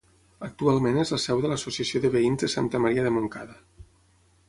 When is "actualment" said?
0.45-0.97